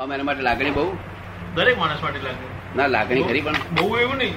આમ 0.00 0.12
એના 0.12 0.22
માટે 0.22 0.42
લાગણી 0.42 0.70
બહુ. 0.70 0.96
દરેક 1.54 1.78
માણસ 1.78 2.02
માટે 2.02 2.18
લાગણી. 2.18 2.76
ના 2.76 2.86
લાગણી 2.86 3.22
ખરી 3.22 3.40
પણ. 3.40 3.52
બહુ 3.52 3.98
એવું 3.98 4.16
નહીં. 4.16 4.34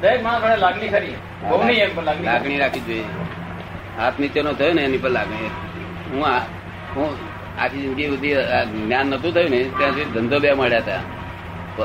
દરેક 0.00 0.22
માણસ 0.22 0.42
માટે 0.42 0.56
લાગણી 0.56 0.88
ખરી. 0.88 1.14
બહુ 1.48 1.62
નહીં 1.62 1.78
એમ 1.78 1.96
પણ 1.96 2.04
લાગણી. 2.04 2.24
લાગણી 2.24 2.58
રાખવી 2.58 2.80
જોઈએ. 2.80 3.04
હાથ 3.98 4.20
નીચેનો 4.20 4.52
થયો 4.52 4.72
ને 4.72 4.82
એની 4.82 4.98
પર 4.98 5.10
લાગણી. 5.10 5.50
હું 6.12 6.26
આ- 6.26 6.38
હું 6.96 7.16
આખી 7.60 7.80
જિંદગી 7.80 8.06
સુધી 8.06 8.34
જ્ઞાન 8.84 9.06
નતું 9.06 9.34
થયું 9.34 9.50
ને 9.50 9.70
ત્યાં 9.78 9.90
સુધી 9.90 10.04
ધંધો 10.04 10.38
બે 10.38 10.52
મળ્યા 10.52 10.78
હતા. 10.78 11.00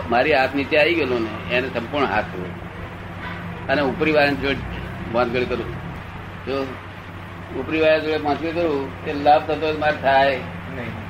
મારી 0.09 0.33
હાથ 0.33 0.55
નીચે 0.55 0.77
આવી 0.77 0.95
ગયેલો 0.95 1.19
ને 1.19 1.55
એને 1.55 1.67
સંપૂર્ણ 1.67 2.05
હાથ 2.05 2.23
થયો. 2.23 2.45
અને 3.69 3.81
ઉપરી 3.81 4.11
વાળા 4.11 4.29
જોડે 4.29 4.55
બાંધગડ 5.11 5.43
કરું. 5.43 5.65
જો 6.45 6.63
ઉપરી 7.59 7.81
વાળા 7.81 7.97
જોડે 7.97 8.17
બાંધગડ 8.17 8.49
કરું 8.49 9.05
તે 9.05 9.13
લાભ 9.13 9.41
થતો 9.41 9.77
મારે 9.79 9.97
થાય. 10.01 10.37
નહીં. 10.75 11.08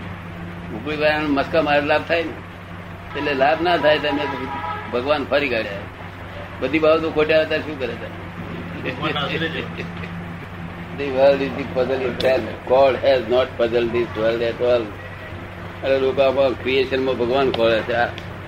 ઉપરી 0.76 0.98
મસ્કા 1.28 1.62
મારે 1.62 1.82
લાભ 1.82 2.02
થાય 2.08 2.24
ને. 2.24 2.34
એટલે 3.20 3.34
લાભ 3.34 3.62
ના 3.62 3.77
થાય 3.77 4.00
તમે 4.00 4.26
ભગવાન 4.94 5.23
ફરી 5.23 5.50
કાઢ્યા. 5.50 5.73
બધી 6.60 6.80
બાબતો 6.80 7.12
ખોટ્યા 7.12 7.41
હતા 7.41 7.58
શું 7.58 7.80
કરે 7.80 7.94
is 8.90 8.96
puzzle 9.02 9.38
The 11.00 11.08
world 11.08 11.41
is 11.41 11.52
the 11.58 11.66
puzzle 11.76 12.02
itself. 12.05 12.48
God 12.70 12.94
has 13.05 13.22
not 13.30 13.48
puzzled 13.60 13.91
this 13.94 14.08
world 14.18 14.41
at 14.41 14.62
all. 14.62 14.84
અરે 15.84 16.00
લોકો 16.00 16.22
આમાં 16.22 16.63
ક્રિએશનમાં 16.63 17.18
ભગવાન 17.18 17.52
ખોળે 17.52 17.80
છે. 17.80 17.94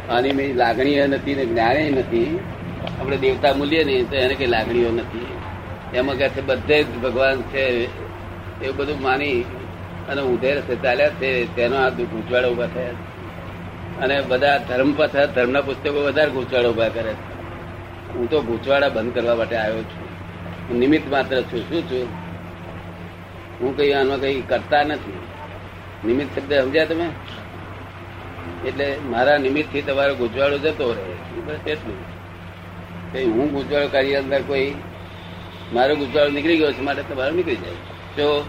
આની 0.10 0.32
મેં 0.32 0.56
લાગણીઓ 0.56 1.08
નથી 1.08 1.36
ને 1.36 1.46
જ્ઞાને 1.46 1.90
નથી. 1.90 2.40
આપણે 3.00 3.18
દેવતા 3.18 3.54
મૂલીએ 3.54 3.84
નહીં, 3.84 4.10
તો 4.10 4.16
એને 4.16 4.34
કઈ 4.34 4.46
લાગણીઓ 4.46 4.92
નથી. 4.92 5.26
એમાં 5.94 6.18
કહે 6.18 6.30
છે 6.30 6.42
બધે 6.42 6.84
જ 6.84 6.98
ભગવાન 6.98 7.42
છે. 7.42 7.66
એવું 8.64 8.76
બધું 8.78 9.02
માની 9.02 9.46
અને 10.12 10.22
ઉધેર 10.22 10.62
ચાલ્યા 10.84 11.10
છે 11.10 11.56
તેનો 11.56 11.76
આ 11.76 11.90
ગૂંચવાડો 11.90 12.52
ઊભા 12.52 12.68
થયા 12.68 12.90
અને 14.02 14.22
બધા 14.22 14.58
ધર્મ 14.58 14.94
પાછા 14.94 15.26
ધર્મના 15.26 15.62
પુસ્તકો 15.62 16.04
વધારે 16.04 16.32
ગૂંચવાડો 16.32 16.72
ઊભા 16.72 16.90
કરે 16.90 17.14
છે. 17.14 17.42
હું 18.14 18.30
તો 18.30 18.42
ગૂંચવાડા 18.42 18.90
બંધ 18.90 19.14
કરવા 19.14 19.36
માટે 19.36 19.56
આવ્યો 19.56 19.84
છું. 19.84 20.08
હું 20.70 20.78
નિમિત્ત 20.78 21.12
માત્ર 21.12 21.42
છું. 21.42 21.70
શું 21.70 21.82
છું? 21.82 22.08
હું 23.62 23.78
કઈ 23.78 23.94
આનો 23.94 24.18
કઈ 24.18 24.42
કરતા 24.42 24.84
નથી. 24.84 25.14
નિમિત્ત 26.08 26.40
શબ્દ 26.40 26.54
સમજ્યા 26.54 26.86
તમે? 26.86 27.10
એટલે 28.68 28.98
મારા 29.10 29.38
નિમિત્તથી 29.38 29.82
તમારો 29.82 30.16
ગૂંચવાડો 30.16 30.58
જતો 30.58 30.94
રહે 30.94 31.42
બસ 31.42 31.68
એટલું? 31.68 31.96
કઈ 33.14 33.26
હું 33.26 33.52
ગૂંચવાડો 33.52 33.88
કાર્ય 33.88 34.16
અંદર 34.16 34.42
કોઈ, 34.42 34.76
મારો 35.74 35.96
ગૂંચવાડો 35.96 36.30
નીકળી 36.30 36.58
ગયો 36.58 36.72
છે, 36.72 36.82
માટે 36.82 37.04
તમારો 37.04 37.36
નીકળી 37.36 37.56
જાય. 37.56 37.72
તો 38.16 38.46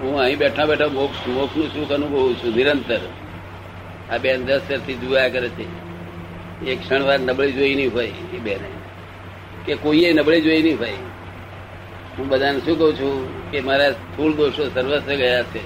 હું 0.00 0.20
અહીં 0.20 0.38
બેઠા 0.38 0.64
બેઠા 0.64 0.88
મોક્ષ 0.88 1.28
મોક્ષનું 1.28 1.68
સુખ 1.68 1.92
અનુભવું 1.92 2.36
છું, 2.36 2.56
નિરંતર. 2.56 3.00
આ 4.10 4.18
બેન 4.18 4.44
દસ 4.44 4.60
વર્ષથી 4.70 4.94
જોયા 4.94 5.28
કરે 5.28 5.48
છે. 5.48 5.84
એક 6.66 6.80
ક્ષણવાર 6.80 7.20
નબળી 7.20 7.52
જોઈ 7.52 7.74
નહીં 7.74 7.92
હોય 7.94 8.06
એ 8.06 8.38
બેને. 8.38 8.68
કે 9.66 9.74
કોઈએ 9.74 10.12
નબળી 10.12 10.40
જોઈ 10.40 10.62
નહીં 10.62 10.78
હોય. 10.78 10.92
હું 12.18 12.28
બધાને 12.28 12.58
શું 12.58 12.78
કહું 12.78 12.94
છું 12.94 13.50
કે 13.50 13.60
મારા 13.60 13.90
સ્થૂળ 13.90 14.32
દોષો 14.32 14.70
સર્વસ્વ 14.74 15.12
ગયા 15.12 15.42
છે. 15.42 15.58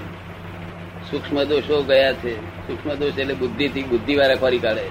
સૂક્ષ્મ 1.11 1.43
દોષો 1.43 1.83
ગયા 1.83 2.13
છે. 2.13 2.37
સૂક્ષ્મ 2.67 2.93
દોષ 2.93 3.19
એટલે 3.19 3.33
બુદ્ધિ 3.33 3.67
થી 3.67 3.83
બુદ્ધિ 3.83 4.15
વાળા 4.15 4.35
ખોરી 4.35 4.59
કાઢે. 4.59 4.85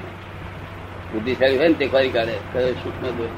બુદ્ધિશાળી 1.12 1.58
હોય 1.58 1.68
ને 1.68 1.74
તે 1.74 1.86
ખોરી 1.86 2.08
કાઢે. 2.08 2.34
સૂક્ષ્મ 2.72 3.10
દોષ. 3.10 3.28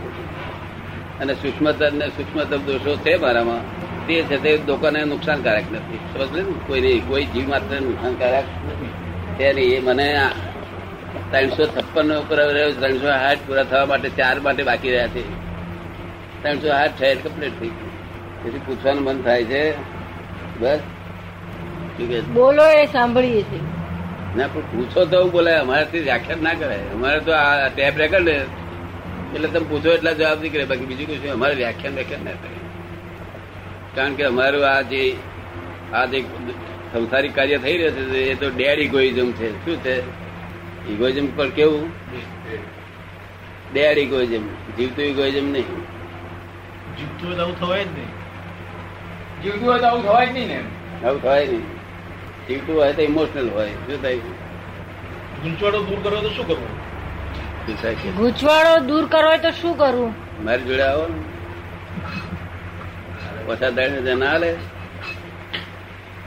અને 1.20 1.34
સૂક્ષ્મતર 1.34 1.92
ને 1.92 2.08
સૂક્ષ્મતર 2.08 2.56
દોષો 2.56 2.96
છે 2.96 3.16
મારામાં. 3.16 3.79
તે 4.06 4.16
છે 4.28 4.36
તે 4.44 4.50
લોકોને 4.68 5.00
નુકસાનકારક 5.12 5.66
નથી. 5.72 6.00
સમજ 6.12 6.36
કોઈ 6.66 6.80
નહીં 6.84 7.02
કોઈ 7.08 7.26
જીવ 7.32 7.46
માત્ર 7.52 7.80
નુકસાનકારક 7.88 8.46
છે 9.38 9.48
નહીં 9.56 9.74
એ 9.76 9.80
મને 9.88 10.06
ત્રણસો 11.32 11.64
છપ્પન 11.74 12.08
ઉપર 12.20 12.38
ત્રણસો 12.80 13.08
આઠ 13.16 13.42
પૂરા 13.46 13.66
થવા 13.70 13.86
માટે 13.92 14.08
ચાર 14.18 14.36
માટે 14.46 14.62
બાકી 14.68 14.92
રહ્યા 14.94 15.12
છે. 15.14 15.22
ત્રણસો 16.42 16.68
આઠ 16.78 16.96
છે 17.00 17.14
કમ્પ્લીટ 17.24 17.56
થઈ 17.60 17.72
ગયું. 17.76 17.92
તેથી 18.42 18.62
પૂછવાનું 18.66 19.04
મન 19.08 19.18
થાય 19.26 19.44
છે 19.50 19.62
બસ. 20.60 20.80
બોલો 22.38 22.64
એ 22.78 22.86
સાંભળીએ 22.94 23.42
છીએ. 23.50 23.62
ના 24.36 24.48
પણ 24.54 24.66
પૂછો 24.72 25.04
તો 25.12 25.16
હું 25.22 25.30
બોલાય 25.32 25.60
અમારાથી 25.66 26.02
વ્યાખ્યાન 26.08 26.42
ના 26.46 26.56
કરાય. 26.60 26.86
અમારે 26.96 27.20
તો 27.28 27.32
આ 27.42 27.68
ટેપ 27.76 27.94
રેકર્ડ 28.02 28.28
એટલે 29.34 29.48
તમે 29.48 29.66
પૂછો 29.70 29.88
એટલા 29.96 30.16
જવાબ 30.20 30.38
નીકળે. 30.42 30.64
બાકી 30.72 30.88
બીજું 30.90 31.06
કશું 31.10 31.32
અમારે 31.36 31.54
વ્યાખ્યાન 31.54 31.94
વ્યાખ્યાન 31.94 32.24
ના 32.30 32.40
થાય. 32.42 32.59
કારણ 33.94 34.14
કે 34.14 34.24
અમારું 34.24 34.76
આ 34.76 34.80
જે 34.80 35.16
આ 35.94 36.04
જે 36.06 36.24
સંસારિક 36.92 37.34
કાર્ય 37.34 37.58
થઈ 37.58 37.76
રહ્યું 37.76 38.10
છે 38.10 38.18
એ 38.18 38.34
તો 38.34 38.50
ડેડ 38.50 38.78
ઇગોઇઝમ 38.78 39.32
છે. 39.32 39.64
શું 39.64 39.76
છે? 39.76 39.96
ઇગોઇઝમ 40.90 41.36
પર 41.36 41.48
કેવું? 41.48 41.90
ડેડ 43.72 43.98
ઇગોઇઝમ 43.98 44.46
જીવતું 44.76 45.04
ઇગોઇઝમ 45.04 45.52
નહીં. 45.52 45.68
જીવતું 46.98 47.36
તો 47.36 47.42
આવું 47.42 47.60
થવાય 47.60 47.84
જ 47.84 47.86
નહીં. 47.86 48.08
જીવતું 49.42 49.68
હોય 49.68 49.78
તો 49.78 49.86
આવું 49.86 50.02
થવાય 50.04 50.26
જ 50.26 50.32
નહીં 50.32 50.48
ને 50.48 50.60
આવું 51.04 51.22
થાય 51.22 51.46
નહીં. 51.46 51.66
જીવતું 52.48 52.76
હોય 52.76 52.92
તો 52.92 53.02
ઇમોશનલ 53.02 53.50
હોય. 53.50 53.68
શું 53.68 54.02
થાય? 54.02 54.16
ગૂંચવાડો 55.42 55.82
દૂર 55.82 55.98
કરવો 56.02 56.20
તો 56.20 56.30
શું 56.30 56.46
કરવું? 56.46 56.68
શું 57.66 57.82
થાય? 57.82 57.94
છે? 57.94 58.12
ગૂંચવાડો 58.12 58.84
દૂર 58.86 59.06
કરવો 59.06 59.28
હોય 59.28 59.38
તો 59.38 59.50
શું 59.50 59.78
કરવું 59.78 60.14
મારી 60.44 60.62
જોડે 60.62 60.82
આવો. 60.82 61.06
પાછા 63.50 63.70
દાડે 63.76 63.98
રજા 64.00 64.16
ના 64.22 64.30
હાલે 64.32 64.50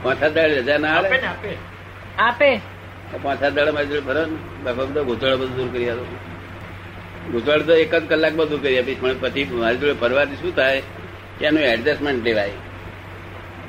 પાછા 0.03 0.29
દાડે 0.29 0.55
રજા 0.61 0.77
ના 0.77 0.93
હાલે 0.93 1.09
આપે 2.19 2.49
પાછા 3.23 3.49
દાડે 3.49 3.71
મારી 3.71 3.87
જોડે 3.87 4.05
ફરો 4.07 4.21
ને. 4.25 4.37
બાપા 4.63 4.85
બધો 4.85 5.01
ગૂંચવાડો 5.03 5.37
બધું 5.37 5.55
દૂર 5.57 5.69
કરી 5.73 5.89
આપો 5.89 6.05
ગૂંચવાડો 7.31 7.63
તો 7.63 7.73
એક 7.73 7.93
જ 7.95 8.03
કલાકમાં 8.09 8.47
બધું 8.47 8.61
કરી 8.63 8.79
આપીશ 8.79 8.99
પણ 9.01 9.15
પછી 9.21 9.45
મારી 9.61 9.77
જોડે 9.77 9.93
ફરવાથી 9.93 10.35
શું 10.35 10.55
થાય? 10.55 10.81
એનું 11.41 11.63
એડજસ્ટમેન્ટ 11.63 12.23
લેવાય. 12.23 12.57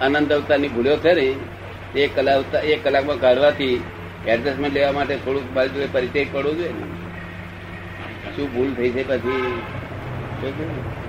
અનંત 0.01 0.33
અવતારની 0.33 0.69
ભૂલ્યો 0.69 0.97
છે 0.97 1.13
ને 1.15 1.27
એક 2.03 2.11
કલાક 2.17 2.55
એક 2.65 2.81
કલાકમાં 2.85 3.19
કાઢવાથી 3.19 3.77
એડજસ્ટમેન્ટ 4.27 4.75
લેવા 4.75 4.93
માટે 4.93 5.17
થોડુંક 5.17 5.47
મારી 5.55 5.69
જોડે 5.69 5.87
પરિચય 5.87 6.25
પડવો 6.25 6.53
જોઈએ 6.53 6.73
ને. 6.73 6.85
શું 8.37 8.47
ભૂલ 8.55 8.71
થઈ 8.75 8.91
છે 8.91 9.03
પછી? 9.03 9.53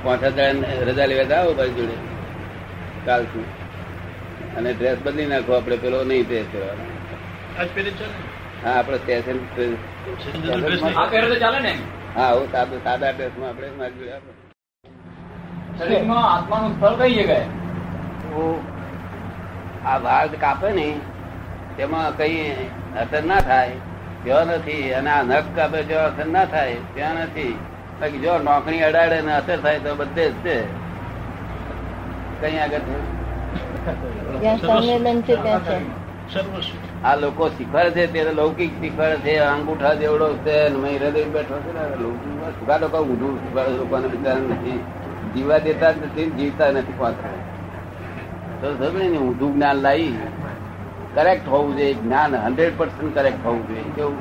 પાંચ 0.03 0.23
હજાર 0.23 0.55
રજા 0.87 1.05
લેવા 1.05 1.37
આવો 1.37 1.51
મારી 1.53 1.75
જોડે? 1.77 1.95
કાલથી 3.05 3.47
અને 4.55 4.69
ડ્રેસ 4.73 4.99
બદલી 4.99 5.27
નાખો 5.27 5.51
આપણે 5.53 5.77
પેલો 5.77 5.99
નહીં 6.03 6.25
ડ્રેસ 6.25 6.47
પહેરવાનો. 6.51 6.83
હા 8.63 8.73
આપણે 8.73 8.97
સ્ટેશન 8.99 9.37
હા 12.15 12.31
હું 12.31 12.47
સાદા 12.51 12.79
સાદા 12.81 13.11
ડ્રેસમાં 13.11 13.49
આપણે 13.49 13.69
મારી 13.73 14.19
શરીરમાં 15.77 16.25
આત્માનું 16.27 16.73
સ્થળ 16.73 16.95
કઈ 17.01 17.13
જગ્યાએ? 17.15 17.47
આ 19.83 19.97
વાળ 19.99 20.29
કાપે 20.37 20.69
ને 20.73 20.87
તેમાં 21.77 22.13
કઈ 22.13 22.39
અસર 23.01 23.23
ના 23.23 23.41
થાય 23.41 23.77
ત્યાં 24.23 24.49
નથી 24.53 24.93
અને 24.97 25.09
આ 25.11 25.23
નખ 25.29 25.49
કાપે 25.55 25.79
જો 25.89 25.97
અસર 26.01 26.27
ના 26.29 26.45
થાય 26.47 26.77
ત્યાં 26.93 27.17
નથી. 27.25 27.53
બાકી 27.99 28.21
જો 28.21 28.33
નોકરી 28.39 28.81
અડાડે 28.83 29.17
ને 29.21 29.31
અસર 29.33 29.57
થાય 29.61 29.79
તો 29.79 29.91
બધે 29.95 30.25
જ 30.33 30.35
છે. 30.43 30.57
કઈ 32.39 32.59
આગળ 32.59 32.81
આ 37.03 37.15
લોકો 37.15 37.49
શીખવાડે 37.49 37.95
છે 37.95 38.13
તે 38.13 38.31
લૌકિક 38.31 38.71
શીખવાડે 38.79 39.17
છે 39.25 39.45
અંગૂઠા 39.45 39.95
જેવડો 39.95 40.37
છે 40.43 40.69
હૃદય 40.95 41.27
બેઠો 41.27 41.57
છે 41.57 41.71
સુગા 42.55 42.77
લોકો 42.77 42.99
ઊંધું 42.99 43.39
શીખવાડે 43.41 43.77
લોકોને 43.77 44.07
બિચારા 44.07 44.51
નથી. 44.51 44.79
જીવા 45.33 45.59
દેતા 45.59 45.93
જ 45.93 45.97
નથી 46.03 46.31
જીવતા 46.31 46.71
નથી 46.71 46.93
પાછળ. 46.93 47.39
તો 48.59 48.67
સમજે 48.81 49.09
ને 49.09 49.17
ઊંધું 49.17 49.53
જ્ઞાન 49.53 49.81
લાવી 49.81 50.19
કરેક્ટ 51.15 51.47
હોવું 51.47 51.77
જોઈએ 51.77 51.95
જ્ઞાન 51.95 52.37
હંડ્રેડ 52.37 52.77
પર્સન્ટ 52.77 53.15
કરેક્ટ 53.15 53.43
હોવું 53.43 53.67
જોઈએ 53.67 53.91
કેવું? 53.95 54.17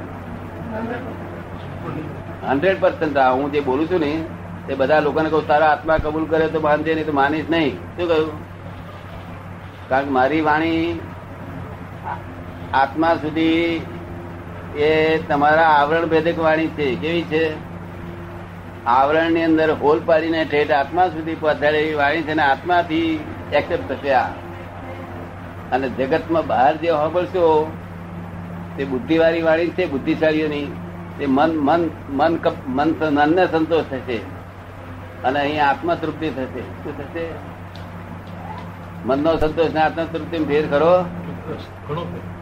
હંડ્રેડ 2.44 2.80
પર્સન્ટ 2.80 3.18
હું 3.32 3.52
જે 3.52 3.62
બોલું 3.62 3.88
છું 3.88 4.00
ને 4.00 4.26
તે 4.66 4.74
બધા 4.74 5.00
લોકોને 5.00 5.30
કહું, 5.30 5.46
તારા 5.46 5.66
આત્મા 5.66 5.96
કબૂલ 5.98 6.24
કરે 6.24 6.46
તો 6.46 6.60
માનજે 6.60 6.94
નહીં 6.94 7.06
તો 7.06 7.12
માનીશ 7.12 7.44
નહીં. 7.50 7.76
શું 7.76 8.08
કહ્યું? 8.08 8.54
કારણ 9.88 10.04
કે 10.04 10.10
મારી 10.10 10.40
વાણી 10.40 11.00
આત્મા 12.74 13.14
સુધી 13.14 13.80
એ 14.76 15.18
તમારા 15.18 15.62
આવરણ 15.62 16.06
ભેદક 16.06 16.38
વાણી 16.38 16.66
છે. 16.66 16.94
કેવી 16.94 17.22
છે? 17.22 17.54
આવરણની 18.86 19.44
અંદર 19.44 19.70
હોલ 19.70 20.00
પાડીને 20.06 20.44
ઠેઠ 20.44 20.70
આત્મા 20.70 21.06
સુધી 21.06 21.34
પહોંચાડેલી 21.34 21.94
વાણી 21.94 22.22
છે 22.22 22.34
ને 22.34 22.42
આત્માથી 22.42 23.24
એક્સેપ્ટ 23.52 23.92
થશે 23.92 24.12
આ. 24.12 24.28
અને 25.72 25.88
જગતમાં 25.88 26.46
બહાર 26.46 26.76
જે 26.76 26.88
સાંભળશો 26.88 27.72
તે 28.76 28.84
બુદ્ધિવાળી 28.84 29.42
વાણી 29.42 29.68
છે, 29.68 29.86
બુદ્ધિશાળીઓની. 29.86 30.76
તે 31.18 31.26
મન 31.26 31.56
મન 31.56 31.90
મન 32.08 32.38
મન 32.66 32.94
મનને 33.00 33.46
સંતોષ 33.46 33.84
થશે. 33.84 34.33
અને 35.24 35.40
અહીં 35.40 35.66
આત્મા 35.68 35.94
તૃપ્તિ 35.94 36.30
થશે. 36.30 36.60
શું 36.60 36.98
થશે? 36.98 37.26
મનનો 39.04 39.36
સંતોષ 39.36 39.74
ને 39.74 39.80
આત્મા 39.80 40.04
તૃપ્તિ 40.04 40.38
ફેર 40.44 40.66
કરો. 40.66 41.04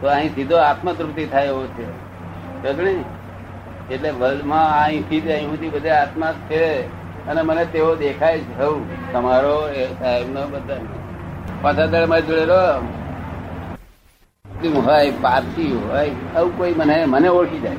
તો 0.01 0.07
અહીં 0.07 0.35
સીધો 0.35 0.57
આત્મતૃપ્તિ 0.57 1.25
થાય 1.25 1.45
એવો 1.45 1.65
છે. 1.65 1.85
એટલે 3.93 4.11
વર્લ્ડમાં 4.11 4.83
અહીંથી 4.83 5.21
અહીં 5.21 5.49
સુધી 5.49 5.69
બધે 5.69 5.89
આત્મા 5.89 6.31
છે. 6.31 6.87
અને 7.27 7.41
મને 7.41 7.65
તેવો 7.65 7.95
દેખાય 7.95 8.39
છે 8.39 8.57
સૌ 8.57 8.79
તમારો 9.13 9.69
સાહેબનો 9.99 10.47
બધા. 10.47 10.77
પાછા 11.61 11.85
દળ 11.85 12.05
મારી 12.05 12.21
જોડે 12.21 12.45
હોય, 14.69 15.11
પારસી 15.11 15.81
હોય, 15.87 16.11
આવું 16.35 16.57
કોઈ 16.57 16.73
મને 16.73 17.05
મને 17.05 17.27
ઓળખી 17.27 17.59
જાય. 17.59 17.75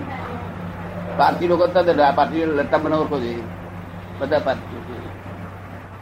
પારસી 1.17 1.49
લોકો 1.49 1.67
તદ 1.67 2.01
પારસી 2.15 2.45
લટ્ટા 2.45 2.79
મને 2.79 2.97
ઓળખો 2.97 3.19
જોઈએ 3.19 3.43
બધા 4.19 4.41
પારસી 4.41 4.81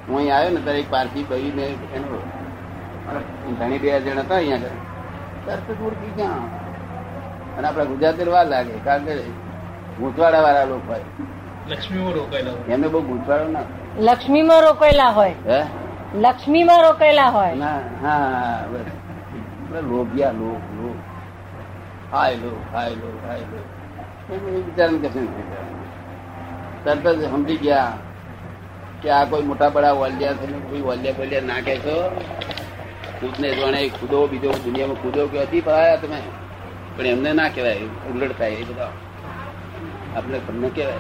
હું 0.09 0.17
અહીં 0.19 0.35
આવ્યો 0.37 0.53
ને 0.55 0.61
ત્યારે 0.65 0.81
એક 0.85 0.91
પારસી 0.95 1.25
ભાઈ 1.31 1.53
ને 1.59 1.65
એનો 1.97 2.19
ઘણી 3.59 3.79
બે 3.83 3.89
જણ 4.01 4.21
હતા 4.25 4.39
અહીંયા 4.39 4.81
તરત 5.47 5.69
જ 5.79 5.81
ઓળખી 5.87 6.13
ક્યાં? 6.17 6.45
અને 7.59 7.67
આપડા 7.69 7.87
ગુજરાતી 7.93 8.31
વાર 8.35 8.47
લાગે 8.47 8.75
કારણ 8.85 9.05
કે 9.07 9.15
ગૂંચવાડા 9.99 10.43
વાળા 10.47 10.67
લોકો 10.67 10.87
હોય. 10.87 11.07
લક્ષ્મીમાં 11.69 12.15
રોકાયેલા 12.15 12.55
હોય. 12.55 12.75
એમને 12.75 12.89
બહુ 12.89 13.01
ગૂંચવાડો 13.09 13.49
ના 13.49 13.65
લક્ષ્મીમાં 14.09 14.63
રોકાયેલા 14.63 15.13
હોય. 15.13 15.35
હે? 15.47 15.61
લક્ષ્મીમાં 16.25 16.83
રોકાયેલા 16.87 17.31
હોય. 17.31 17.55
ના 17.57 17.79
હા 18.03 18.65
બસ. 18.73 18.89
લોભિયા 19.91 20.35
લોભ 20.41 20.65
લોભ. 20.79 21.01
હાય 22.13 22.37
લો 22.37 22.51
હાય 22.73 22.95
લો 23.03 23.09
હાય 23.27 23.45
લો 23.53 23.61
એ 24.31 24.39
બધું 24.39 24.65
વિચારણ 24.67 24.99
કશું 25.03 25.25
નથી 25.25 25.45
કરવાનું. 25.51 25.82
તરત 26.85 27.09
જ 27.09 27.31
સમજી 27.31 27.57
ગયા 27.57 27.99
કે 29.03 29.11
આ 29.11 29.25
કોઈ 29.25 29.43
મોટા 29.43 29.69
બડા 29.69 29.93
વલ્યા 29.93 30.33
છે 30.33 30.47
કોઈ 30.47 30.81
વાલિયા 30.81 31.15
બલિયા 31.19 31.41
ના 31.41 31.61
કહેશો 31.61 32.21
ખુદને 33.21 33.55
જાણે 33.55 33.89
ખુદો, 33.89 34.27
બીજો 34.27 34.51
દુનિયામાં 34.53 34.97
ખુદો 34.97 35.27
કે 35.27 35.43
હતી 35.43 35.61
પાયા 35.61 35.97
તમે. 35.97 36.23
પણ 36.97 37.07
એમને 37.07 37.33
ના 37.33 37.49
કહેવાય, 37.49 37.79
ઉલટ 38.15 38.39
થાય 38.39 38.51
એ 38.51 38.65
બધા. 38.65 38.93
આપણે 40.17 40.39
તમને 40.39 40.69
કહેવાય. 40.69 40.95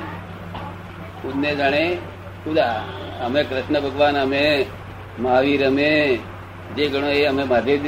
ખુદને 1.23 1.55
જાણે 1.55 1.99
ખુદા. 2.45 2.85
અમે 3.25 3.45
કૃષ્ણ 3.45 3.81
ભગવાન, 3.81 4.19
અમે 4.19 4.67
મહાવીર, 5.21 5.67
અમે 5.67 6.19
જે 6.77 6.89
ગણો 6.89 7.09
એ 7.09 7.25
અમે 7.25 7.45
મહાદેવ 7.45 7.83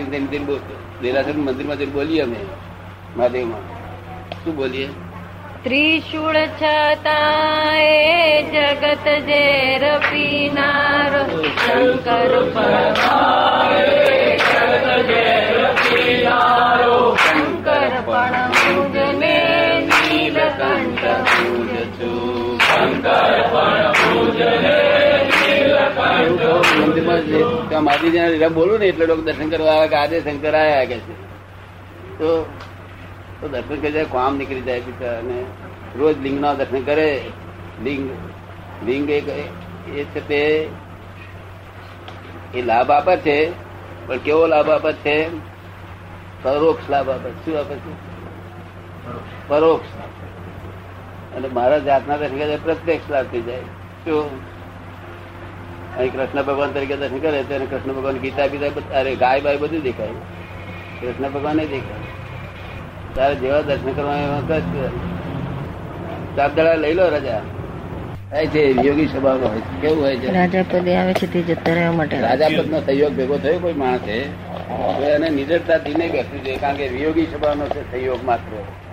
દેરાસર 1.02 1.32
મંદિરમાં 1.32 1.76
જઈને 1.76 1.92
બોલીએ 1.92 2.20
અમે. 2.20 2.36
મહાદેવમાં. 3.16 3.60
શું 4.44 4.56
બોલીએ? 4.56 4.88
ત્રિશૂળ 5.64 6.38
છતાં 6.58 7.78
એ 7.80 8.42
જગત 8.52 9.06
ઝેર 9.28 9.82
પીનાર. 10.06 11.12
શંકર 11.56 12.32
શંકર 17.24 17.92
પણ 18.08 18.50
પૂજને 18.56 19.36
નીલકંઠ 19.88 21.04
પૂજ 21.30 21.72
મંદિરમાં 26.80 27.22
જે 27.28 27.40
ત્યાં 27.68 27.84
મહાદેવજીના 27.84 28.28
લીલા 28.28 28.52
બોલું 28.58 28.78
ને 28.80 28.86
એટલે 28.86 29.04
લોકો 29.06 29.22
દર્શન 29.22 29.48
કરવા 29.50 29.74
આવે 29.74 29.88
કે 29.88 29.96
આજે 29.96 30.16
શંકર 30.20 30.54
આયા 30.60 30.86
કે 30.90 30.98
છે. 31.06 31.14
તો 32.18 32.28
તો 33.40 33.48
દર્શન 33.48 33.80
કરી 33.80 33.92
જાય, 33.92 34.04
કામ 34.04 34.36
નીકળી 34.36 34.60
જાય 34.60 34.80
બિચારા 34.80 35.18
અને 35.18 35.44
રોજ 35.98 36.18
લિંગના 36.18 36.54
દર્શન 36.54 36.82
કરે. 36.82 37.24
લિંગ 37.82 38.10
લિંગ 38.86 39.10
એ 39.10 40.04
છે 40.04 40.28
તે 40.28 40.68
એ 42.54 42.62
લાભ 42.62 42.90
આપે 42.90 43.16
છે, 43.16 43.52
પણ 44.06 44.18
કેવો 44.18 44.46
લાભ 44.46 44.70
આપે 44.70 44.92
છે? 44.92 45.28
પરોક્ષ 46.42 46.90
લાભ 46.90 47.10
આપે. 47.10 47.30
શું 47.30 47.58
આપે 47.58 47.74
છે? 47.74 48.14
પરોક્ષ. 49.48 49.88
અને 51.36 51.48
મારા 51.48 51.78
જાતના 51.78 52.16
દર્શન 52.16 52.38
કરે, 52.38 52.58
પ્રત્યક્ષ 52.64 53.10
લાભ 53.10 53.26
થઈ 53.26 53.42
જાય. 53.42 53.60
શું? 54.04 54.54
અહીં 55.96 56.12
કૃષ્ણ 56.12 56.42
ભગવાન 56.42 56.72
તરીકે 56.72 56.96
દર્શન 56.96 57.18
કરે 57.18 57.42
ત્યારે 57.42 57.66
કૃષ્ણ 57.66 57.92
ભગવાન 57.92 58.16
ગીતા 58.16 58.46
બીતા 58.46 58.98
અરે 58.98 59.16
ગાય 59.16 59.40
બાય 59.40 59.56
બધું 59.56 59.80
દેખાય. 59.82 60.08
કૃષ્ણ 61.00 61.30
ભગવાન 61.30 61.56
દેખાય. 61.56 62.03
તારે 63.14 63.34
જેવા 63.34 63.62
દર્શન 63.62 63.92
કરવા 63.92 64.18
એવા 64.18 64.42
કર 66.56 66.66
લઈ 66.82 66.94
લો 66.94 67.04
રજા. 67.08 67.42
થાય 68.30 68.46
છે 68.46 68.62
યોગી 68.86 69.06
સ્વભાવ 69.06 69.40
હોય 69.46 69.60
કેવું 69.80 70.02
હોય 70.04 70.16
છે? 70.16 70.32
રાજા 70.32 70.62
પદે 70.62 70.96
આવે 70.96 71.12
છે 71.14 71.26
તે 71.26 71.42
જતા 71.42 71.74
રહેવા 71.74 71.92
માટે. 71.92 72.20
રાજાપદ 72.20 72.70
નો 72.70 72.78
સહયોગ 72.80 73.12
ભેગો 73.12 73.36
થયો 73.38 73.58
કોઈ 73.58 73.72
માણસે? 73.72 74.16
તો 74.98 75.04
એને 75.14 75.28
નિડરતાથી 75.30 75.94
નહીં 75.94 76.12
બેસવું 76.12 76.44
જોઈએ 76.44 76.58
કારણ 76.58 76.76
કે 76.76 76.88
વિયોગી 76.88 77.26
સ્વભાવ 77.26 77.54
નો 77.58 77.66
છે 77.66 77.82
સહયોગ 77.90 78.24
માત્ર. 78.24 78.52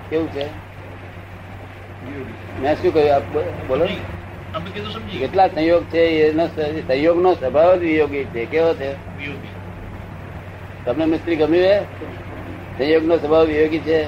કેવું 0.10 0.30
છે? 0.34 0.46
મેં 2.62 2.76
શું 2.76 2.94
કહ્યું? 2.94 3.16
આપ 3.16 3.24
બોલો. 3.68 3.86
કેટલા 5.20 5.48
સંયોગ 5.48 5.84
છે? 5.84 6.04
એનો 6.30 6.46
સહયોગ 6.88 7.18
નો 7.22 7.34
સ્વભાવ 7.34 7.76
જ 7.76 7.80
વિયોગી 7.80 8.26
છે. 8.34 8.46
કેવો 8.46 8.74
છે? 8.74 8.90
તમને 10.86 11.06
મિસ્ત્રી 11.06 11.36
ગમ્યું 11.36 11.66
છે 11.66 11.76
સંયોગ 12.78 13.06
નો 13.06 13.18
સ્વભાવ 13.18 13.46
વિયોગી 13.46 13.80
છે. 13.80 14.04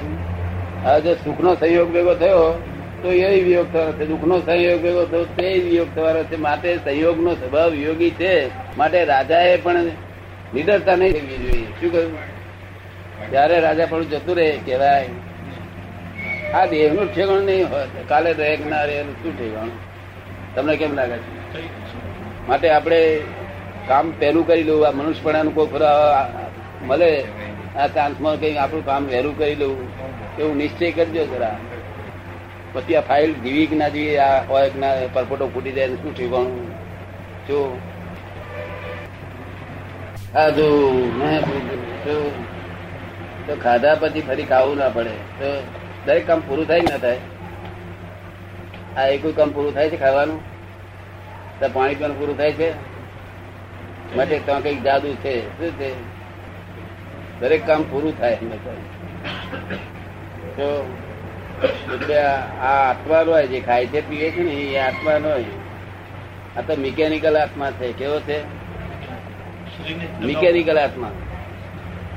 હવે 0.84 1.00
જો 1.00 1.14
સુખ 1.14 1.40
નો 1.40 1.54
સંયોગ 1.54 1.92
ભેગો 1.92 2.14
થયો, 2.14 2.62
તો 3.02 3.12
એ 3.12 3.42
વિયોગ 3.42 3.72
થવાનો 3.72 3.92
છે. 3.92 4.06
દુઃખ 4.06 4.24
નો 4.24 4.40
સંયોગ 4.40 4.82
ભેગો 4.82 5.04
થયો, 5.04 5.24
તે 5.24 5.58
વિયોગ 5.58 5.94
થવાનો 5.94 6.22
છે. 6.22 6.36
માટે 6.36 6.76
સંયોગ 6.76 7.20
નો 7.20 7.34
સ્વભાવ 7.34 7.70
વિયોગી 7.70 8.10
છે. 8.10 8.48
માટે 8.76 9.04
રાજાએ 9.04 9.56
પણ 9.56 9.74
નિડરતા 10.54 10.96
નહીં 10.96 11.12
થવી 11.12 11.36
જોઈએ. 11.36 11.64
શું 11.64 11.92
કહ્યું? 11.92 12.34
જયારે 13.30 13.60
રાજા 13.60 13.86
પણ 13.86 14.04
જતું 14.04 14.36
રહે, 14.36 14.58
કહેવાય, 14.66 15.08
આ 16.54 16.66
દેહનું 16.66 17.14
ઠેકાણું 17.14 17.44
નહીં 17.44 17.70
હોય. 17.70 17.86
કાલે 18.08 18.32
રહે 18.32 18.58
ના 18.68 18.84
રહે 18.84 19.02
શું 19.02 19.38
ઠેકાણું? 19.38 19.94
તમને 20.54 20.76
કેમ 20.76 20.94
લાગે 20.94 21.16
છે? 21.16 21.62
માટે 22.48 22.70
આપણે 22.70 23.20
કામ 23.88 24.12
પહેલું 24.18 24.46
કરી 24.46 24.62
લેવું. 24.62 24.88
આ 24.88 24.90
મનુષ્યપણાનું 24.90 25.54
કોઈ 25.54 25.66
ખરા 25.66 26.28
મળે? 26.82 27.24
આ 27.76 27.86
ચાન્સમાં 27.86 28.36
કઈ 28.36 28.56
આપણું 28.56 28.84
કામ 28.84 29.06
વહેલું 29.06 29.38
કરી 29.38 29.54
લઉં. 29.54 29.88
એવું 30.38 30.56
નિશ્ચય 30.56 30.92
કરજો 30.92 31.26
જરા. 31.26 31.58
પછી 32.72 32.96
આ 32.96 33.00
ફાઇલ 33.00 33.32
જીવી 33.32 33.66
કે 33.66 33.76
ના 33.76 33.88
જીવી, 33.88 34.18
આ 34.18 34.42
હોય 34.42 34.70
કે 34.70 34.78
ના, 34.78 34.94
પરપોટો 35.12 35.48
ફૂટી 35.48 35.72
જાય 35.72 35.88
શું 35.88 36.16
ઠીકવાનું 36.16 36.70
જો. 37.46 37.80
ખાધું 40.32 41.18
મેં? 41.18 41.40
તો 43.46 43.56
ખાધા 43.56 43.94
પછી 43.94 44.20
ફરી 44.20 44.42
ખાવું 44.42 44.76
ના 44.76 44.88
પડે. 44.88 45.10
તો 45.10 45.62
દરેક 46.06 46.26
કામ 46.26 46.40
પૂરું 46.40 46.68
થાય 46.68 46.80
ના 46.80 46.98
થાય? 46.98 47.18
આ 48.96 49.06
એક 49.06 49.36
કામ 49.36 49.50
પૂરું 49.50 49.74
થાય 49.74 49.90
છે 49.90 49.96
ખાવાનું? 49.96 50.40
તો 51.60 51.68
પાણી 51.72 51.94
પણ 51.94 52.12
પૂરું 52.12 52.36
થાય 52.36 52.52
છે? 52.52 52.70
માટે 54.16 54.38
ત્યાં 54.38 54.62
કંઈક 54.62 54.82
જાદુ 54.82 55.14
છે. 55.14 55.58
શું 55.58 55.78
છે? 55.78 56.13
દરેક 57.40 57.66
કામ 57.66 57.82
પૂરું 57.82 58.18
થાય 58.18 58.32
એમને 58.32 58.56
તો 60.56 60.96
એટલે 61.94 62.22
આ 62.22 62.90
આત્મા 62.90 63.20
હોય, 63.20 63.46
જે 63.46 63.60
ખાય 63.60 63.86
છે, 63.86 64.10
પીએ 64.10 64.30
છે 64.30 64.42
ને, 64.42 64.50
એ 64.50 64.78
આત્મા 64.78 65.28
હોય. 65.28 65.44
આ 66.56 66.60
તો 66.60 66.80
મિકેનિકલ 66.80 67.36
આત્મા 67.38 67.70
છે. 67.70 67.92
કેવો 67.92 68.20
છે? 68.20 68.42
મિકેનિકલ 70.20 70.78
આત્મા. 70.78 71.10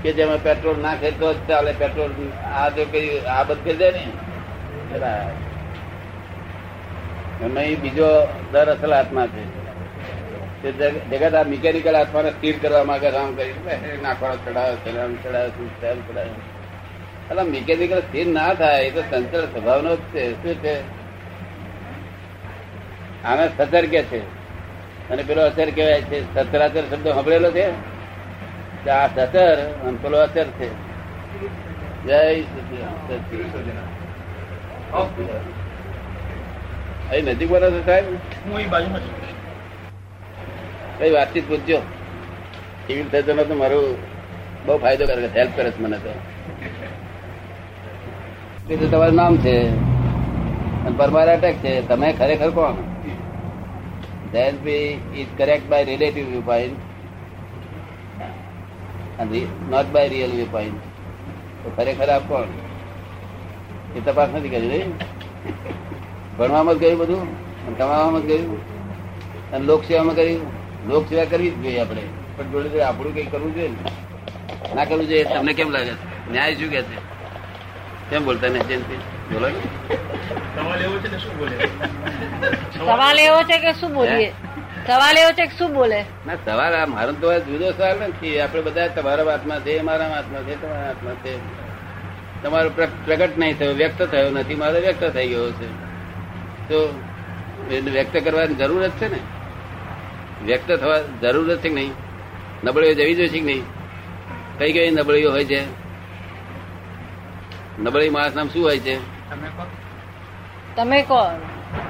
કે 0.03 0.13
જેમાં 0.13 0.43
પેટ્રોલ 0.43 0.79
નાખે 0.81 1.11
તો 1.11 1.33
જ 1.33 1.37
ચાલે 1.47 1.73
પેટ્રોલ 1.77 2.11
આ 2.53 2.69
જો 2.69 2.85
કઈ 2.91 3.19
આ 3.19 3.43
બંધ 3.43 3.77
દે 3.77 3.91
ને. 3.91 4.07
એમાં 7.45 7.81
બીજો 7.81 8.27
દર 8.51 8.75
અસલ 8.75 8.93
આત્મા 8.93 9.27
છે. 9.27 9.56
તે 10.61 10.71
જગત 10.71 11.35
આ 11.35 11.43
મિકેનિકલ 11.43 11.95
આત્માને 11.95 12.29
સ્થિર 12.29 12.59
કરવા 12.61 12.83
માંગે 12.83 13.09
રામ 13.09 13.35
કરી 13.35 13.53
નાખવાનો 14.03 14.35
ચડાવે 14.35 14.91
ચડાવે 14.91 15.13
ચડાવે 15.13 15.49
શું 15.49 15.81
તેમ 15.81 16.01
ચડાવે 16.01 16.29
એટલે 17.31 17.43
મિકેનિકલ 17.43 17.99
સ્થિર 17.99 18.27
ના 18.27 18.53
થાય 18.53 18.83
એ 18.83 18.91
તો 18.91 19.01
ચંચળ 19.01 19.39
સ્વભાવનો 19.39 19.95
જ 19.95 19.99
છે. 19.99 20.33
શું 20.33 20.55
છે? 20.55 20.79
આને 23.23 23.49
સતર 23.57 23.85
કે 23.85 24.03
છે. 24.03 24.19
અને 25.09 25.23
પેલો 25.23 25.41
અસર 25.41 25.69
કહેવાય 25.69 26.01
છે 26.01 26.35
સતરાચર 26.35 26.81
શબ્દ 26.81 27.07
સાંભળેલો 27.07 27.51
છે? 27.51 27.69
આ 28.89 29.07
સતર 29.07 29.57
અને 29.85 29.97
પેલો 30.01 30.17
અસર 30.17 30.43
છે. 30.43 30.69
જય 32.03 32.41
સચિદાનંદ. 32.41 33.19
અહીં 37.11 37.23
નજીક 37.25 37.49
બોલો 37.49 37.71
છો 37.71 37.85
સાહેબ? 37.85 38.05
હું 38.45 38.59
એ 38.59 38.67
બાજુમાં 38.67 38.99
છું. 38.99 39.16
કઈ 40.99 41.11
વાતચીત 41.11 41.49
પૂછજો. 41.49 41.79
રીતે 42.87 43.21
થતો 43.21 43.43
તો 43.43 43.55
મારું 43.55 43.97
બહુ 44.65 44.77
ફાયદો 44.77 45.05
કરે 45.05 45.27
હેલ્પ 45.35 45.51
કરે 45.55 45.71
છે 45.71 45.81
મને 45.81 45.97
તો. 45.97 46.13
બીજું 48.67 48.91
તમારું 48.91 49.15
નામ 49.15 49.37
છે. 49.37 49.55
પરમાર 50.97 51.27
અટેક 51.27 51.55
છે. 51.55 51.87
તમે 51.87 52.13
ખરેખર 52.13 52.49
કોણ? 52.49 52.75
Jayantbhai 54.31 54.99
is 55.15 55.37
correct 55.37 55.69
by 55.69 55.83
relative 55.83 56.29
view 56.29 56.41
point 56.41 56.75
not 59.69 59.85
by 59.85 60.09
real 60.09 60.31
view 60.31 60.45
point. 60.51 60.79
તો 61.63 61.71
ખરેખર 61.77 62.09
આપ 62.09 62.27
કોણ? 62.27 62.47
એ 63.95 63.99
તપાસ 64.05 64.29
નથી 64.35 64.49
કરી 64.49 64.69
રહી? 64.69 64.91
ભણવામાં 66.39 66.75
જ 66.75 66.77
ગયું 66.77 66.97
બધું? 66.97 67.77
કમાવામાં 67.77 68.21
જ 68.21 68.25
ગયું 68.25 69.51
અને 69.51 69.65
લોકસેવામાં 69.65 70.15
કર્યું? 70.15 70.56
લોકસેવા 70.87 71.25
કરવી 71.25 71.49
જ 71.49 71.63
જોઈએ 71.63 71.79
આપણે. 71.79 72.01
પણ 72.37 72.51
જોડે 72.51 72.69
જોડે 72.69 72.83
આપણું 72.83 73.15
કઈ 73.15 73.25
કરવું 73.25 73.55
જોઈએ 73.55 73.69
ને? 73.69 73.91
ના 74.75 74.85
કરવું 74.85 75.07
જોઈએ 75.07 75.23
તમને 75.23 75.53
કેમ 75.53 75.69
લાગે 75.69 75.85
છે? 75.85 76.31
ન્યાય 76.31 76.55
શું 76.55 76.69
કે 76.69 76.81
છે? 76.81 76.97
કેમ 78.09 78.25
બોલતા 78.25 78.49
ને 78.49 78.59
જયંતિ? 78.59 78.95
બોલો. 79.33 79.49
સવાલ 80.55 80.81
એવો 80.81 80.97
છે 80.99 81.09
કે 81.09 81.17
શું 81.19 81.37
બોલે? 81.37 81.55
સવાલ 82.77 83.19
એવો 83.19 83.43
છે 83.43 83.59
કે 83.59 83.73
શું 83.73 83.93
બોલીએ? 83.93 84.33
સવાલ 84.87 85.17
એવો 85.17 85.31
છે 85.31 85.45
કે 85.45 85.55
શું 85.57 85.73
બોલે? 85.73 86.05
ના 86.25 86.35
સવાલ 86.45 86.73
આ 86.73 86.85
મારો 86.85 87.11
તો 87.11 87.39
જુદો 87.39 87.71
સવાલ 87.71 87.97
નથી. 88.09 88.39
આપણે 88.39 88.61
બધા 88.61 88.87
તમારા 88.87 89.31
હાથમાં 89.31 89.59
છે 89.61 89.81
મારા 89.81 90.09
હાથમાં 90.09 90.43
છે 90.43 90.61
તમારા 90.61 90.85
હાથમાં 90.85 91.15
છે. 91.15 91.33
તમારો 92.43 92.69
પ્રગટ 93.05 93.37
નહીં 93.37 93.57
થયો 93.57 93.73
વ્યક્ત 93.73 94.01
થયો 94.01 94.29
નથી 94.29 94.55
મારો 94.55 94.79
વ્યક્ત 94.79 95.03
થઈ 95.03 95.27
ગયો 95.27 95.51
છે. 95.51 95.67
તો 96.69 97.01
એને 97.71 97.91
વ્યક્ત 97.91 98.17
કરવાની 98.23 98.55
જરૂર 98.55 98.87
જ 98.87 98.89
છે 98.89 99.07
ને? 99.07 99.19
વ્યક્ત 100.47 100.69
થવા 100.81 100.99
જરૂર 101.21 101.49
છે 101.55 101.69
કે 101.69 101.75
નહીં. 101.75 101.91
નબળીઓ 102.63 102.93
જવી 102.93 103.15
જોઈએ 103.15 103.31
છે 103.33 103.39
કે 103.39 103.47
નહીં? 103.49 103.63
કઈ 104.59 104.71
કઈ 104.73 104.89
નબળીઓ 104.91 105.31
હોય 105.35 105.45
છે? 105.45 105.61
નબળી 107.79 108.09
માણસ 108.09 108.35
નામ 108.35 108.47
શું 108.53 108.63
હોય 108.67 108.79
છે? 108.79 108.95
તમે 110.75 111.01
કહો. 111.07 111.17
કોણ 111.19 111.37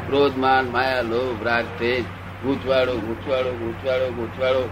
ક્રોધ 0.08 0.36
માન 0.38 0.66
માયા 0.72 1.02
લોભ 1.12 1.46
રાગ 1.48 1.66
તેજ 1.80 2.04
ગૂંચવાડો 2.44 2.94
ગૂંચવાડો 3.06 3.52
ગૂંચવાડો 3.60 4.08
ગૂંચવાડો. 4.18 4.64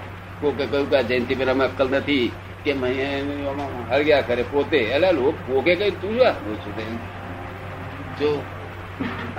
કોકે 0.42 0.65
કહ્યું 0.72 0.89
કે 0.92 1.04
જયંતિ 1.10 1.36
પેલામાં 1.39 1.68
અક્કલ 1.68 1.89
નથી 1.98 2.32
કે 2.63 2.72
હળગ્યા 3.92 4.22
કરે 4.27 4.44
પોતે. 4.51 4.80
એટલે 4.96 5.12
લોક 5.12 5.36
કોકે 5.48 5.74
કઈ 5.75 5.92
તું 6.01 6.20
શું 6.20 6.56
છું 6.63 7.00
જો 8.20 8.30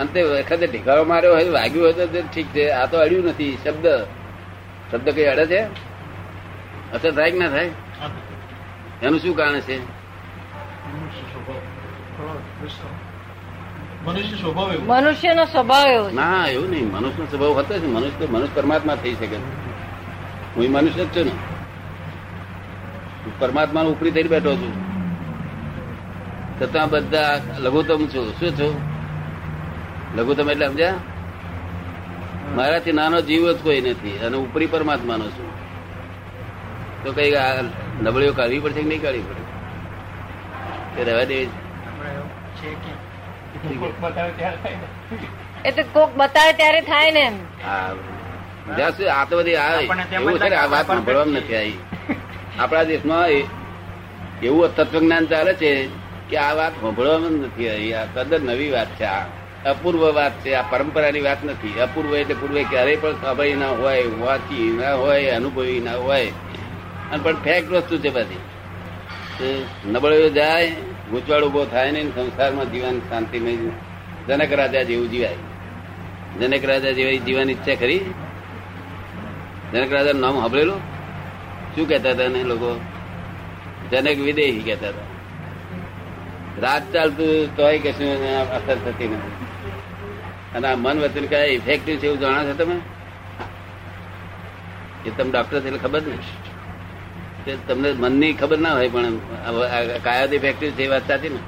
અંતે 0.01 0.21
વખતે 0.23 0.67
ઢીકારો 0.67 1.03
માર્યો 1.11 1.35
હોય 1.37 1.49
વાગ્યું 1.59 1.85
હોય 1.85 1.95
તો 1.99 2.07
તે 2.15 2.21
ઠીક 2.35 2.49
છે. 2.57 2.65
આ 2.71 2.87
તો 2.87 2.97
અડ્યું 3.05 3.25
નથી. 3.31 3.53
શબ્દ 3.65 3.87
શબ્દ 4.93 5.11
કઈ 5.11 5.25
અડે 5.25 5.47
છે? 5.47 5.63
અસર 6.93 7.11
થાય 7.11 7.31
કે 7.31 7.39
ના 7.39 7.49
થાય? 7.49 7.71
એનું 9.03 9.19
શું 9.21 9.37
કારણ 9.37 9.61
છે? 9.61 9.79
મનુષ્ય 9.79 11.21
સ્વભાવ. 11.21 11.57
ક્રોધ, 12.17 12.39
ગુસ્સો. 12.39 12.89
મનુષ્ય 14.05 14.37
સ્વભાવ 14.37 14.73
મનુષ્યનો 14.87 15.45
સ્વભાવ 15.45 15.87
એવો 15.87 16.11
ના 16.11 16.47
એવું 16.47 16.71
નહીં. 16.71 16.93
મનુષ્યનો 16.93 17.27
સ્વભાવ 17.27 17.59
હતો 17.59 17.79
છે 17.79 17.87
મનુષ્ય 17.87 18.27
તો 18.27 18.33
મનુષ્ય 18.33 18.53
પરમાત્મા 18.55 18.95
થઈ 18.95 19.15
શકે. 19.15 19.37
હું 20.57 20.71
મનુષ્ય 20.71 21.05
જ 21.05 21.17
છું 21.17 21.25
ને. 21.25 21.31
હું 23.25 23.39
પરમાત્માનો 23.39 23.91
ઉપરી 23.91 24.11
થઈ 24.11 24.23
બેઠો 24.23 24.55
છું. 24.55 24.73
છતાં 26.61 26.89
બધા 26.89 27.41
લઘુત્તમ 27.59 28.07
છું. 28.07 28.33
શું 28.41 28.51
છું? 28.51 28.81
લઘુત્તમ 30.17 30.51
એટલે 30.51 30.67
સમજ્યા? 30.67 30.95
મારાથી 32.55 32.93
નાનો 32.93 33.21
જીવ 33.21 33.53
જ 33.53 33.63
કોઈ 33.63 33.81
નથી 33.81 34.19
અને 34.19 34.37
ઉપરી 34.37 34.67
પરમાત્માનો 34.67 35.25
છું. 35.25 35.51
તો 37.05 37.13
કઈ 37.13 37.35
આ 37.35 37.63
નબળીઓ 38.03 38.33
કાઢવી 38.33 38.61
પડશે 38.61 38.81
કે 38.81 38.89
નહીં 38.89 39.03
કાઢવી 39.03 39.21
પડે? 39.21 39.41
તે 40.97 41.05
રહેવા 41.05 41.25
દેવી 41.25 41.47
છે? 42.63 42.71
કે 43.69 43.89
બતાવે 44.01 44.31
ત્યારે 44.31 44.57
થાય 44.57 44.77
ને. 44.77 45.19
એ 45.65 45.71
તો 45.71 45.83
કોક 45.93 46.17
બતાવે 46.17 46.53
ત્યારે 46.53 46.81
થાય 46.81 47.11
ને 47.11 47.21
એમ. 47.21 47.35
હા. 47.65 47.95
જ્યાં 48.77 48.93
સુધી 48.93 49.09
આ 49.09 49.25
તો 49.25 49.37
બધી 49.37 49.53
એવું 50.15 50.39
છે 50.39 50.55
આ 50.55 50.67
વાત 50.67 50.87
સાંભળવામાં 50.87 51.35
નથી 51.35 51.57
આવી. 51.57 51.79
આપણા 52.61 52.83
દેશમાં 52.83 53.29
એવું 54.43 54.77
તત્વજ્ઞાન 54.77 55.27
ચાલે 55.27 55.55
છે 55.55 55.89
કે 56.31 56.37
આ 56.37 56.55
વાત 56.55 56.73
સાંભળવામાં 56.73 57.33
નથી 57.33 57.69
આવી. 57.69 57.95
આ 57.95 58.05
તદ્દન 58.15 58.47
નવી 58.53 58.71
વાત 58.71 58.89
છે 58.89 59.05
આ. 59.05 59.25
અપૂર્વ 59.67 60.03
વાત 60.15 60.33
છે, 60.41 60.55
આ 60.55 60.63
પરંપરાની 60.63 61.21
વાત 61.21 61.45
નથી. 61.45 61.81
અપૂર્વ 61.81 62.17
એટલે 62.17 62.35
પૂર્વે 62.35 62.63
ક્યારેય 62.65 62.97
પણ 62.97 63.13
ખબર 63.13 63.47
ના 63.57 63.69
હોય 63.69 64.03
વાંચી 64.21 64.79
ના 64.81 64.95
હોય, 64.95 65.31
અનુભવી 65.31 65.81
ના 65.81 65.97
હોય. 65.97 66.27
અને 67.13 67.23
પણ 67.23 67.35
ફેક્ટ 67.35 67.71
વસ્તુ 67.71 67.99
છે 67.99 68.11
બધી. 68.11 68.41
નબળો 69.87 70.29
જાય 70.29 70.71
ગૂંચવાડ 71.11 71.43
ઊભો 71.43 71.65
થાય 71.65 71.91
ને 71.91 72.03
સંસારમાં 72.05 72.73
જીવન 72.73 72.99
શાંતિમય, 72.99 73.57
જનક 74.29 74.53
રાજા 74.53 74.83
જેવું 74.83 75.11
જીવાય. 75.11 75.37
જનક 76.41 76.65
રાજા 76.65 76.93
જેવી 76.93 77.19
જીવવાની 77.19 77.53
ઈચ્છા 77.53 77.75
ખરી? 77.75 78.01
જનક 79.73 79.93
રાજા 79.93 80.13
નામ 80.13 80.41
સાંભળેલું? 80.41 80.79
શું 81.77 81.89
કહેતા 81.89 82.11
હતા 82.11 82.29
ને 82.29 82.43
લોકો? 82.43 82.81
જનક 83.91 84.19
વિદેહી 84.19 84.61
કહેતા 84.61 84.89
હતા. 84.89 85.07
રાત 86.61 86.93
ચાલતું 86.93 87.57
તોય 87.57 87.79
કશું 87.79 88.11
અસર 88.51 88.77
થતી 88.85 89.09
નથી. 89.09 89.36
અને 90.57 90.67
આ 90.71 90.77
મન 90.85 90.97
વચન 91.05 91.27
કયા 91.33 91.55
ઇફેક્ટિવ 91.59 91.97
છે 92.01 92.07
એવું 92.09 92.21
જાણો 92.25 92.43
છો 92.49 92.55
તમે? 92.61 92.77
એ 95.07 95.11
તમે 95.17 95.31
ડોક્ટર 95.31 95.57
એટલે 95.59 95.81
ખબર 95.85 96.03
ને 96.11 96.17
તમને 97.69 97.89
મનની 98.03 98.35
ખબર 98.41 98.59
ના 98.65 98.75
હોય, 98.79 98.91
પણ 98.95 99.15
કાયા 100.07 100.37
ઇફેક્ટિવ 100.39 100.71
છે 100.77 100.83
એ 100.89 100.91
વાત 100.93 101.05
સાચી 101.13 101.33
ને? 101.35 101.41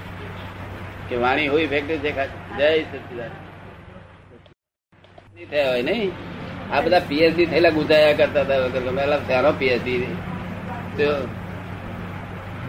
કે 1.09 1.15
વાણી 1.25 1.49
હોય 1.53 1.65
ઇફેક્ટિવ 1.69 1.99
છે 2.05 2.11
જય 2.59 2.69
સચિદાન 2.91 3.33
થયા 5.51 5.71
હોય 5.73 5.85
નહીં? 5.89 6.11
આ 6.73 6.81
બધા 6.85 7.07
પીએચડી 7.11 7.47
થયેલા 7.51 7.77
ગુજાયા 7.79 8.19
કરતા 8.21 8.43
હતા. 8.47 8.61
વગર 8.65 8.83
પેલા 8.99 9.21
સારો 9.29 9.51
પીએચડી 9.61 10.01
તો 10.99 11.09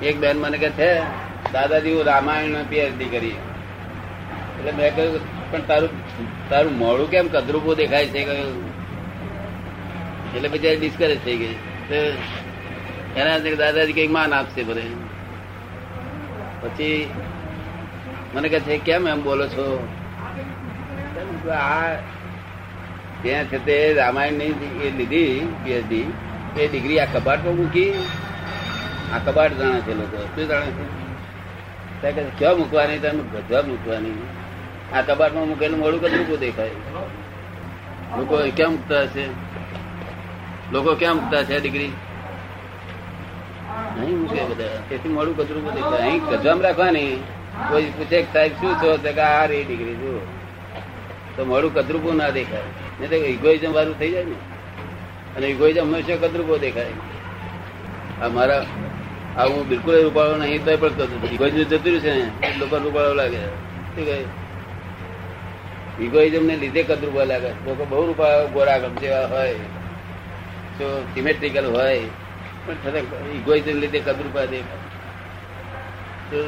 એક 0.10 0.15
બેન 0.24 0.38
મને 0.43 0.58
કે 0.63 0.69
છે 0.79 0.89
દાદાજી 1.53 1.96
હું 1.98 2.05
રામાયણ 2.12 2.69
પીએચડી 2.72 3.10
કરી. 3.13 3.38
એટલે 4.58 4.72
મેં 4.79 4.89
કહ્યું 4.96 5.22
પણ 5.51 5.62
તારું 5.62 5.91
તારું 6.50 6.74
મોડું 6.77 7.08
કેમ 7.12 7.27
કદરૂપો 7.27 7.75
દેખાય 7.75 8.08
છે 8.08 8.22
એટલે 10.36 10.50
પછી 10.50 10.75
ડિસ્કરેજ 10.75 11.20
થઈ 11.25 11.38
ગઈ. 11.38 11.56
એના 13.18 13.38
દાદાજી 13.38 13.94
કંઈક 13.94 14.12
માન 14.12 14.34
આપશે 14.34 14.63
બધે 14.63 14.86
પછી 16.62 17.10
મને 18.34 18.48
કહે 18.50 18.60
છે, 18.60 18.77
કેમ 18.77 19.08
એમ 19.08 19.24
બોલો 19.24 19.46
છો? 19.48 19.65
આ 21.51 21.96
ત્યાં 23.22 23.44
છે 23.44 23.58
તે 23.65 23.77
રામાયણની 23.94 24.82
એ 24.86 24.89
લીધી 24.98 25.53
પીએચડી 25.63 26.08
એ 26.58 26.68
ડિગ્રી 26.68 27.00
આ 27.00 27.08
કબાટમાં 27.13 27.56
મૂકી. 27.56 27.94
આ 29.13 29.20
કબાટ 29.25 29.51
જાણે 29.53 29.79
છે 29.82 29.94
લોકો. 29.94 30.18
શું 30.36 30.48
જાણે 30.48 30.72
છે? 32.12 32.24
ક્યાં 32.38 32.58
મૂકવાની? 32.58 33.00
તમે 33.00 33.24
ગજવા 33.34 33.62
મૂકવાની. 33.62 34.18
આ 34.93 35.01
કબાટમાં 35.01 35.48
મૂકેલું 35.48 35.79
મોડું 35.79 36.01
કદરૂપું 36.01 36.39
દેખાય? 36.39 36.69
લોકો 38.17 38.51
કેમ 38.55 38.72
મૂકતા 38.72 39.01
હશે? 39.01 39.25
લોકો 40.72 40.96
કેમ 40.96 41.15
મૂકતા 41.15 41.43
છે 41.43 41.60
ડિગ્રી 41.60 41.91
નહીં 43.98 44.19
મૂકે 44.19 44.43
બધા. 44.43 44.65
તેથી 44.89 45.10
મોડું 45.10 45.38
કદરૂપું 45.38 45.74
દેખાય? 45.74 46.00
અહીં 46.00 46.25
ગજવામાં 46.25 46.63
રાખવાની? 46.63 47.24
કોઈ 47.69 47.86
પૂછે 47.86 48.22
સાહેબ, 48.22 48.51
શું 48.51 48.75
છો? 48.75 48.98
તો 48.98 49.13
કે 49.13 49.22
આ 49.22 49.46
રે 49.46 49.63
ડિગ્રી 49.63 49.96
જુઓ. 49.96 50.19
તો 51.38 51.46
મોડું 51.46 51.74
કદરૂપો 51.74 52.13
ના 52.13 52.29
દેખાય. 52.29 52.62
નહીં 53.00 53.10
તો 53.10 53.15
ઇગોઇઝમ 53.15 53.74
વાળું 53.74 54.00
થઈ 54.00 54.12
જાય 54.12 54.24
ને. 54.24 54.36
અને 55.38 55.48
ઇગોઇઝમ 55.48 55.81
હંમેશા 55.81 56.27
કદરૂપો 56.27 56.58
દેખાય. 56.58 56.86
આ 58.22 58.27
મારા 58.27 58.65
આ 59.38 59.43
હું 59.43 59.67
બિલકુલ 59.67 60.03
રૂપાળો 60.03 60.38
નહીં 60.38 60.65
તો 60.65 60.77
પણ 60.77 60.91
ઇગોઇઝમ 61.31 61.58
જતું 61.58 62.00
છે 62.00 62.12
ને 62.13 62.31
લોકો 62.58 62.77
રૂપાળો 62.77 63.13
લાગે. 63.13 63.38
શું 63.38 64.05
કહે? 64.05 64.49
ઇગોઇઝમ 66.06 66.44
ને 66.46 66.56
લીધે 66.63 66.82
કદરૂપા 66.84 67.27
લાગે. 67.32 67.51
લોકો 67.65 67.84
બહુ 67.89 68.06
રૂપા 68.08 68.34
ગોરા 68.53 68.79
ગમ 68.84 68.96
જેવા 69.01 69.27
હોય 69.34 69.56
તો 70.77 70.86
સિમેટ્રિકલ 71.13 71.65
હોય. 71.75 72.00
પણ 72.65 72.77
છતાં 72.84 73.06
ઇગોઇઝમ 73.38 73.77
લીધે 73.84 74.00
કદરૂપા 74.08 74.46
દેખાય 74.53 74.84
તો 76.32 76.39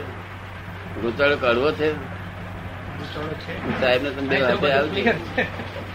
ગુચાળો 1.02 1.36
કાઢવો 1.44 1.70
છે? 1.80 1.90
સાહેબ 3.82 4.02
ને 4.04 4.10
તમે 4.18 4.36
હાથે 4.40 4.70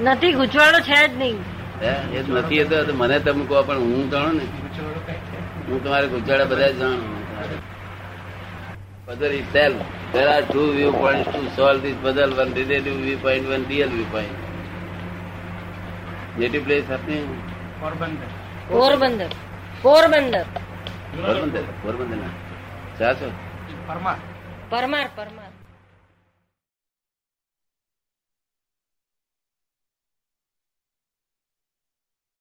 નથી 0.05 0.33
ગુજવાડો 0.33 0.79
છે 0.89 0.99
જ 1.09 1.13
નહીં. 1.19 1.39
એ 1.83 2.23
જ 2.23 2.27
નથી 2.31 2.59
એ 2.59 2.65
તો 2.65 2.77
મને 3.01 3.19
તમે 3.27 3.45
કહો 3.49 3.63
પણ 3.69 3.79
હું 3.87 4.05
જાણું 4.11 4.35
ને. 4.39 4.45
ગુસ્સોળો 4.55 5.01
કઈ 5.07 5.21
છે? 5.29 5.39
હું 5.69 5.79
તમારે 5.85 6.07
ગુજરાત 6.15 6.49
બધા 6.51 6.71
જ 6.71 6.79
જાણું. 6.81 7.15
Puzzle 9.07 9.35
is 9.39 9.49
self. 9.55 9.77
There 10.17 10.29
are 10.29 10.45
two 10.51 10.73
viewpoints 10.73 11.31
to 11.31 11.41
solve 11.57 11.83
this 11.83 11.97
puzzle. 12.01 12.31
One 12.35 12.55
relative 12.55 12.97
viewpoint, 12.99 13.49
one 13.49 13.67
real 13.69 13.91
viewpoint. 13.91 14.33
Native 16.39 16.65
place 16.65 16.87
happening? 16.87 17.27
Porbandar. 17.81 18.31
Porbandar. 18.71 19.31
Porbandar. 19.83 20.47
Porbandar. 21.19 21.67
Porbandar. 21.85 22.19
ના 22.23 22.33
ચા 22.99 23.11
છો 23.21 23.29
પરમાર 23.89 24.19
પરમાર 24.73 25.07
પરમાર 25.19 25.46